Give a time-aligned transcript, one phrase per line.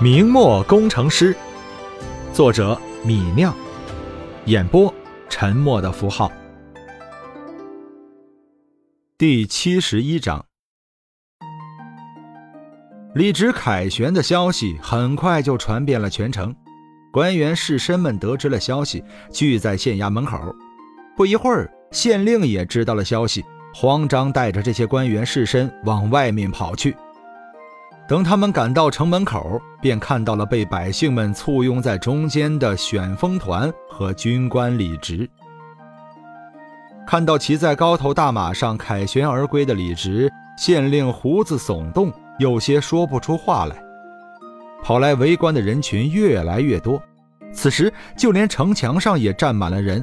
[0.00, 1.36] 明末工程师，
[2.32, 3.52] 作者米酿，
[4.44, 4.94] 演播
[5.28, 6.30] 沉默的符号。
[9.18, 10.44] 第七十一章，
[13.12, 16.54] 李直凯旋的消息很快就传遍了全城，
[17.12, 19.02] 官员士绅们得知了消息，
[19.32, 20.38] 聚在县衙门口。
[21.16, 23.44] 不一会儿，县令也知道了消息，
[23.74, 26.96] 慌张带着这些官员士绅往外面跑去。
[28.08, 35.28] 等他们赶到城门口，便看到了被百姓们簇拥在中间的选风团和军官李直。
[37.06, 43.76] 看到骑在高头大马上凯旋而归的李直，县令胡子耸动，有些说不出话来。
[44.82, 47.02] 跑来围观的人群越来越多，
[47.52, 50.02] 此时就连城墙上也站满了人，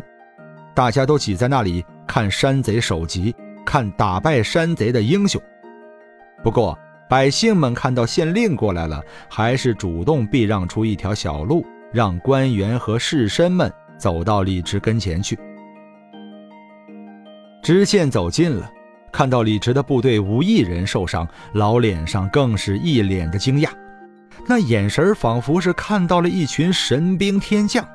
[0.76, 3.34] 大家都挤在那里看山贼首级，
[3.66, 5.41] 看打败山贼的英雄。
[6.44, 6.77] 不过，
[7.08, 15.38] 百姓们看到县令过来了，还是主动避让出一条小路，让官员和士绅们走到李直跟前去。
[17.62, 18.71] 知县走近了，
[19.12, 23.70] 看到李直的部队无一人受伤，老脸上更是一脸的惊讶，
[24.48, 27.88] 那眼神仿佛是看到了一群神兵天将。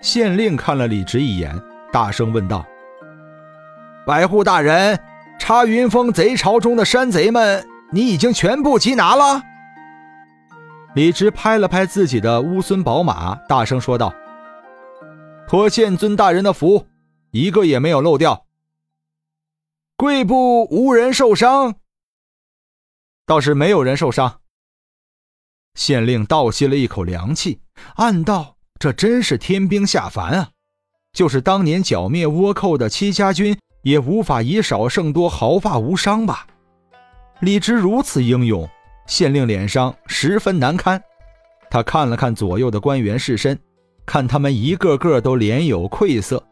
[0.00, 1.56] 县令看了李直一眼，
[1.92, 2.66] 大声问道
[4.04, 4.98] ：“百户大人，
[5.38, 9.42] 插云峰贼巢中的山贼们？”你已经全部缉拿了。
[10.94, 14.12] 李直拍了拍自己的乌孙宝马，大声说道
[15.48, 16.86] ：“托县尊大人的福，
[17.30, 18.46] 一个也没有漏掉。
[19.96, 21.76] 贵部无人受伤，
[23.26, 24.40] 倒是没有人受伤。”
[25.74, 27.60] 县令倒吸了一口凉气，
[27.94, 30.50] 暗道：“这真是天兵下凡啊！
[31.12, 36.46] 就是当年剿灭倭寇的戚家军，也无法以少胜多，毫发无伤吧？”
[37.40, 38.68] 李直如此英勇，
[39.06, 41.00] 县令脸上十分难堪。
[41.70, 43.56] 他看了看左右的官员士绅，
[44.04, 46.42] 看他们一个个都脸有愧色，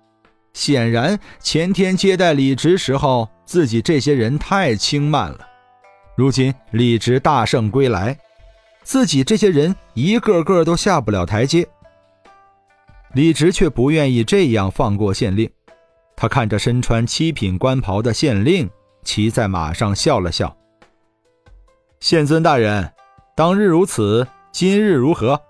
[0.53, 5.41] 显然前天接待李直时候，自己这些人太轻慢了。
[6.17, 8.17] 如今李直大胜归来，
[8.85, 11.67] 自己这些人一个个都下不了台阶。
[13.15, 15.51] 李直却不愿意这样放过县令，
[16.15, 18.71] 他看着身穿七品官袍的县令，
[19.03, 20.57] 骑在马上笑了笑。
[22.09, 22.93] 县尊大人，
[23.35, 25.41] 当日如此，今日如何？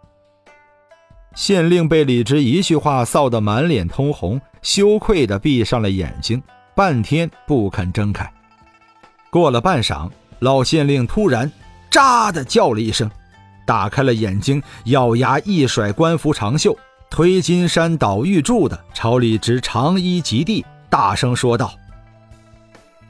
[1.35, 6.43] 县令被李直一句话臊得满脸通红，羞愧地闭上了眼睛，
[6.75, 8.33] 半天不肯睁开。
[9.29, 11.53] 过了半晌，老县令突然
[11.93, 13.11] “喳”的叫了一声，
[13.67, 16.75] 打开了眼睛，咬牙一甩官服长袖，
[17.11, 21.71] 推金山倒玉柱的朝李直长衣及地，大声说道。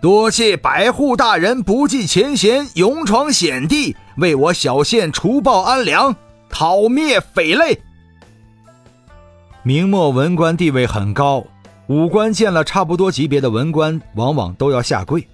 [0.00, 6.14] 多谢百户大人不计前嫌，勇闯险地，为我小县除暴安良，
[6.50, 7.80] 讨灭匪类。
[9.62, 11.44] 明末文官地位很高，
[11.88, 15.26] 武官见了差不多级别的文官，往往都要下跪。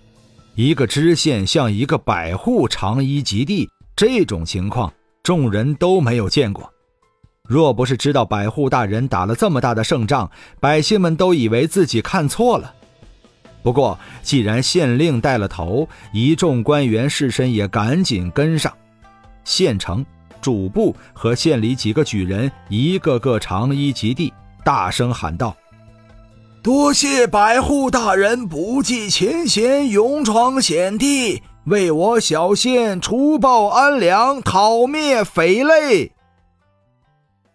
[0.54, 4.90] 一个知县向一个百户长衣及地，这种情况
[5.22, 6.72] 众人都没有见过。
[7.48, 10.30] 若不是知道百户大人打了这么大的胜仗，
[10.60, 12.72] 百姓们都以为自己看错了。
[13.62, 18.72] 不过，既然县令带了头，一众官员士绅也赶紧跟上。
[19.44, 20.04] 县城
[20.40, 24.32] 主簿和县里几个举人，一个个长衣及地，
[24.64, 25.56] 大声喊道
[26.62, 36.12] ：“多谢百户大人不计前嫌，勇闯险地，为我小县除暴安良，讨灭匪类。”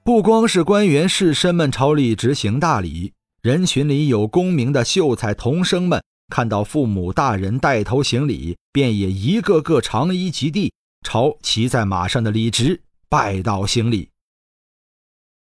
[0.06, 3.12] 不光是官员士绅们朝李直行大礼。
[3.48, 14.10] 人群里有功名的秀才童生们，看到父母大人带头行礼，便也一个个长衣及地，朝骑在马上的李直拜倒行礼。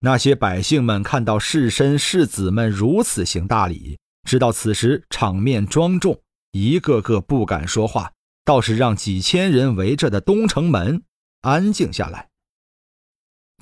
[0.02, 3.98] 那些百姓们看到士绅士子们如此行大礼，
[4.30, 6.22] 知道此时场面庄重，
[6.52, 8.14] 一个个不敢说话，
[8.44, 11.02] 倒是让几千人围着的东城门
[11.42, 12.30] 安静下来。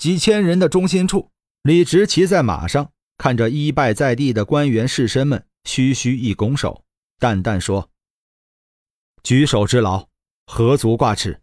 [0.01, 1.29] 几千人的中心处，
[1.61, 2.91] 李直骑在马上。
[3.17, 6.83] 看着一拜在地的官员士绅们，虚虚一拱手，
[7.19, 7.89] 淡淡说
[9.23, 10.07] ：“举手之劳，
[10.45, 11.41] 何足挂齿。”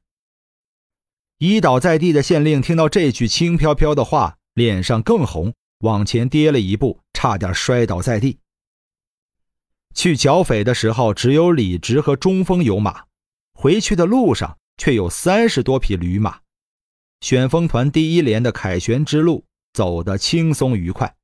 [1.39, 8.39] 一倒在地的县令听到这句轻飘飘的话，脸上更红，往前跌了一步，差点摔倒在地。
[9.95, 13.07] 去剿匪的时候，只有李直和中锋有马；
[13.55, 16.41] 回去的路上，却有三十多匹驴马。
[17.23, 21.17] 旋风团第一连的凯旋之路走得轻松愉快。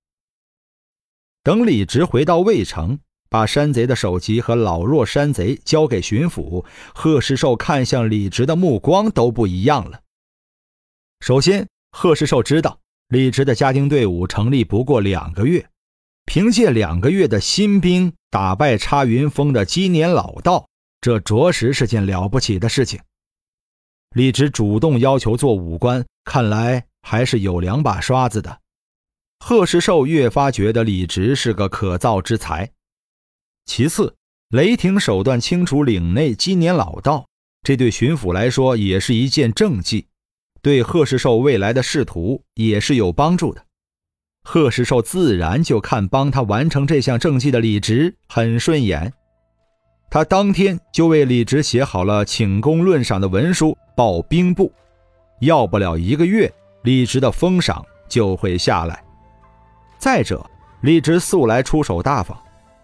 [1.47, 2.99] 等李直回到魏城，
[3.29, 10.01] 把山贼的首级和老弱山贼交给巡抚贺世寿，看向李直的目光都不一样了。
[11.21, 15.69] 首先，贺世寿知道李直的家丁队伍成立不过两个月，
[16.25, 20.67] 凭借两个月的新兵打败插云峰的积年老道，
[21.01, 22.99] 这着实是件了不起的事情。
[24.17, 28.59] 李直主动要求做武官，看来还是有两把刷子的。
[29.39, 32.71] 贺世寿越发觉得李直是个可造之才。
[33.65, 34.15] 其次，
[34.51, 37.27] 雷霆手段清除岭内积年老道，
[37.63, 40.07] 这对巡抚来说也是一件政绩，
[40.63, 43.65] 对贺世寿未来的仕途也是有帮助的。
[44.45, 49.13] 贺世寿自然就看帮他完成这项政绩的李直很顺眼，
[50.11, 54.73] 他当天就为李直写好了请功论赏的文书报兵部，
[55.41, 56.53] 要不了一个月，
[56.85, 59.06] 李直的封赏就会下来。
[59.99, 60.45] 再者，
[60.83, 62.37] 李直素来出手大方。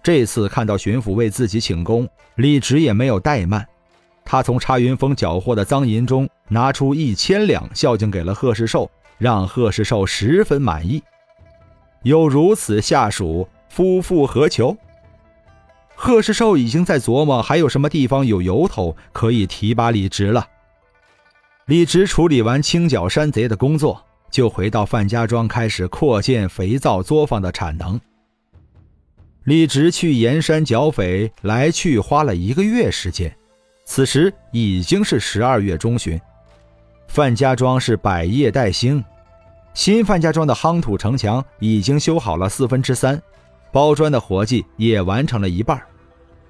[0.03, 3.65] 这次看到巡抚为自己请功，李直也没有怠慢，
[4.25, 11.03] 他从插云峰缴获的赃银中拿出一千两孝敬给了贺世寿，让贺世寿十分满意。
[12.03, 14.77] 有如此下属，夫复何求？
[15.95, 20.45] 贺世寿已经在琢磨还有什么地方有由头可以提拔李直了。
[21.67, 28.01] 李直处理完清剿山贼的工作，就回到范家庄，开始扩建肥皂作坊的产能。
[29.45, 33.33] 李直去盐山剿匪，来去花了一个月时间。
[33.85, 36.19] 此时已经是十二月中旬，
[37.09, 39.05] 范家庄是百业待兴，
[39.75, 43.21] 新范家庄的夯土城墙已经修好了四分之三，
[43.71, 45.79] 包砖的活计也完成了一半。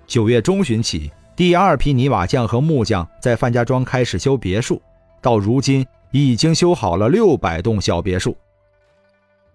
[0.06, 4.80] 九月中旬起，第二批泥瓦匠和木匠在范家庄开始修别墅，
[5.20, 8.36] 到如今已经修好了六百栋小别墅。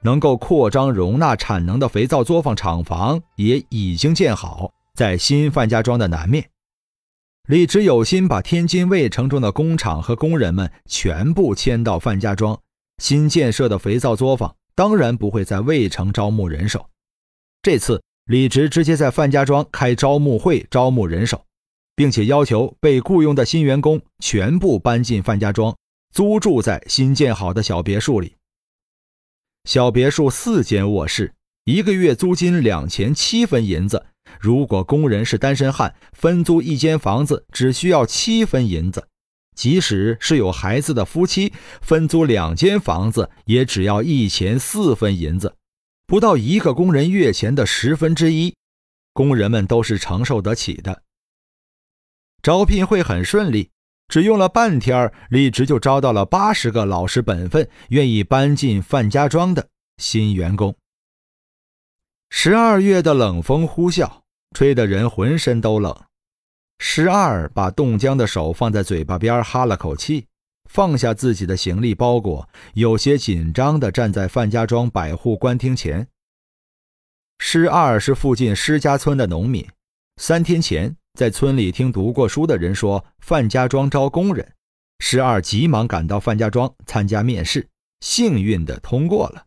[0.02, 6.50] 能够扩张容纳产能的肥皂作坊厂房也已经建好，在新范家庄的南面。
[7.48, 12.60] 李直有心把天津卫城中的工厂和工人们全部迁到范家庄，
[13.02, 16.86] 新建设的肥皂作坊当然不会在卫城招募人手。
[17.62, 21.42] 这次李直直接在范家庄开招募会，招募人手，
[21.96, 25.76] 并且要求被雇佣的新员工全部搬进范家庄，
[26.18, 28.38] 租住在新建好的小别墅里。
[29.66, 31.36] 小别墅四间卧室，
[31.66, 34.04] 一个月租金两钱七分银子。
[34.40, 39.02] 如果工人是单身汉，分租一间房子只需要七分银子；
[39.56, 41.54] 即使是有孩子的夫妻，
[41.84, 45.56] 分租两间房子也只要一钱四分银子，
[46.08, 48.56] 不到一个工人月钱的十分之一，
[49.14, 51.04] 工人们都是承受得起的。
[52.42, 53.70] 招聘会很顺利。
[54.08, 59.68] 只用了半天，李直就招到了八十个老实本分、愿意搬进范家庄的
[59.98, 60.74] 新员工。
[62.30, 64.22] 十二月的冷风呼啸，
[64.56, 65.96] 吹得人浑身都冷。
[66.80, 70.28] 十二把冻僵的手放在嘴巴边，哈了口气，
[70.70, 76.08] 放下自己的行李包裹，有些紧张地站在范家庄百户官厅前。
[77.40, 79.68] 施二是附近施家村的农民，
[80.18, 80.96] 三天前。
[81.18, 84.54] 在村里听读过书的人说，范家庄招工人，
[85.00, 87.68] 十二急忙赶到范家庄参加面试，
[88.02, 89.44] 幸运的通过了。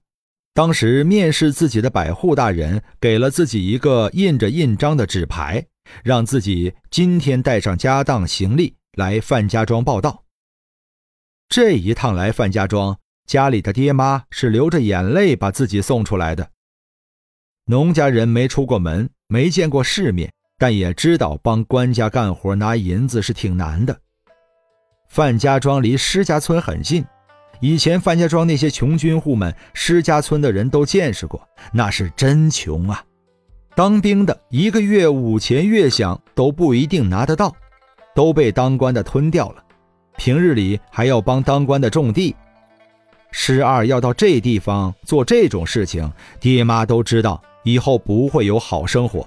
[0.52, 5.64] 当时面试自己的百户大人给了自己一个印着印章的纸牌，
[6.02, 10.24] 让自己今天带上家当行李来范家庄报道。
[11.48, 16.50] 这一趟来范家庄，家里的爹妈是流着眼泪把自己送出来的。
[17.66, 20.32] 农家人没出过门，没见过世面。
[20.60, 23.96] 但也知道帮官家干活拿银子是挺难的。
[25.08, 27.02] 范家庄离施家村很近，
[27.60, 31.40] 以前范家庄那些穷军户们，施家村的人都见识过，
[31.72, 33.02] 那是真穷啊！
[33.74, 37.56] 当兵的一个月五钱月饷都不一定拿得到，
[38.14, 39.64] 都被当官的吞掉了。
[40.18, 42.36] 平日里还要帮当官的种地，
[43.30, 49.26] 施二要到这地方做这种事情，爹妈都知道以后不会有好生活。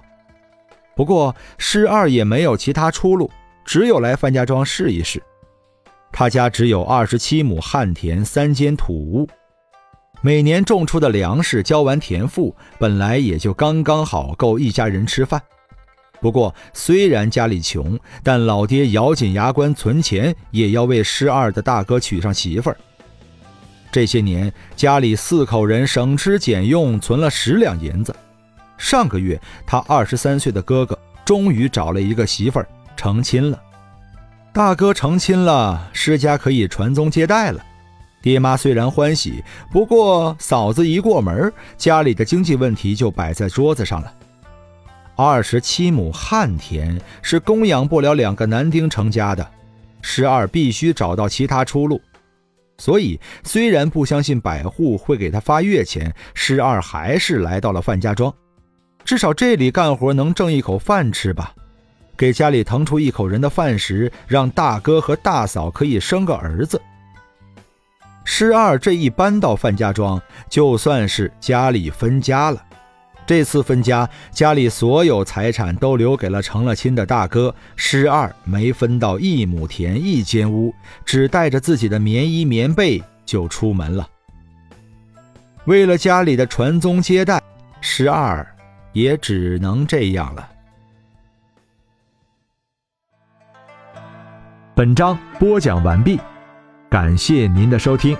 [0.95, 3.29] 不过，施二也没有其他出路，
[3.65, 5.21] 只有来范家庄试一试。
[6.11, 9.27] 他家只有二十七亩旱田，三间土屋，
[10.21, 15.41] 每年种出的粮食交完田赋，本来也就刚刚好够一家人吃饭。
[16.21, 22.77] 不过，虽然家里穷，但老爹咬紧牙关存钱，也要为施二的大哥娶上媳妇儿。
[23.91, 28.15] 这些年，家里四口人省吃俭用，存了十两银子。
[28.77, 33.61] 上个月，他二十三岁的哥哥终于找了一个媳妇儿，成亲了。
[34.51, 37.63] 大哥成亲了，施家可以传宗接代了。
[38.21, 44.13] 爹妈虽然欢喜，不过嫂子一过门，家里的经济问题就摆在桌子上了。
[45.15, 49.45] 二十七亩旱田是供养不了两个男丁成家的，
[50.01, 52.01] 施二必须找到其他出路。
[52.77, 58.33] 所以虽然不相信百户会给他发月钱，施二还是来到了范家庄。
[59.05, 61.53] 至少这里干活能挣一口饭吃吧，
[62.15, 66.81] 给家里腾出一口人的饭食，让大哥和大嫂可以生个儿子。
[68.23, 72.63] 施二这一搬到范家庄，就算是家里分家了。
[73.25, 80.73] 这次分家，家里所有财产都留给了成了亲的大哥施二，没分到一亩田一间屋，
[81.05, 84.07] 只带着自己的棉衣棉被就出门了。
[85.65, 87.41] 为了家里的传宗接代，
[87.79, 88.45] 施二
[88.93, 90.49] 也只能这样了。
[94.75, 96.19] 本章播讲完毕，
[96.89, 98.17] 感谢您的收听。